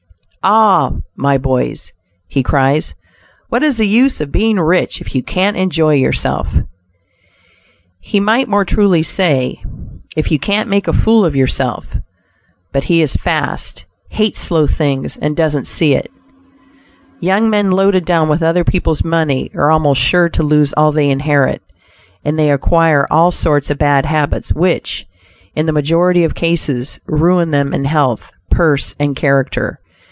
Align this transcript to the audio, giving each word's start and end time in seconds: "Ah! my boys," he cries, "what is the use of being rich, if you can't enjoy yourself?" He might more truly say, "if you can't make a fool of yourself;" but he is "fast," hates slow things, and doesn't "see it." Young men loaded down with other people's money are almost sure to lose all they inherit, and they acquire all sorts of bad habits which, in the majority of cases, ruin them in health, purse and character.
"Ah! 0.43 0.93
my 1.15 1.37
boys," 1.37 1.93
he 2.27 2.41
cries, 2.41 2.95
"what 3.49 3.61
is 3.61 3.77
the 3.77 3.87
use 3.87 4.19
of 4.19 4.31
being 4.31 4.57
rich, 4.57 4.99
if 4.99 5.13
you 5.13 5.21
can't 5.21 5.55
enjoy 5.55 5.93
yourself?" 5.93 6.51
He 7.99 8.19
might 8.19 8.47
more 8.47 8.65
truly 8.65 9.03
say, 9.03 9.61
"if 10.15 10.31
you 10.31 10.39
can't 10.39 10.67
make 10.67 10.87
a 10.87 10.93
fool 10.93 11.23
of 11.25 11.35
yourself;" 11.35 11.95
but 12.71 12.85
he 12.85 13.03
is 13.03 13.13
"fast," 13.15 13.85
hates 14.09 14.39
slow 14.41 14.65
things, 14.65 15.15
and 15.15 15.35
doesn't 15.37 15.67
"see 15.67 15.93
it." 15.93 16.09
Young 17.19 17.47
men 17.51 17.69
loaded 17.69 18.03
down 18.05 18.27
with 18.27 18.41
other 18.41 18.63
people's 18.63 19.03
money 19.03 19.51
are 19.53 19.69
almost 19.69 20.01
sure 20.01 20.27
to 20.29 20.41
lose 20.41 20.73
all 20.73 20.91
they 20.91 21.11
inherit, 21.11 21.61
and 22.25 22.39
they 22.39 22.49
acquire 22.49 23.05
all 23.11 23.29
sorts 23.29 23.69
of 23.69 23.77
bad 23.77 24.07
habits 24.07 24.51
which, 24.51 25.05
in 25.55 25.67
the 25.67 25.71
majority 25.71 26.23
of 26.23 26.33
cases, 26.33 26.99
ruin 27.05 27.51
them 27.51 27.75
in 27.75 27.85
health, 27.85 28.31
purse 28.49 28.95
and 28.97 29.15
character. 29.15 29.77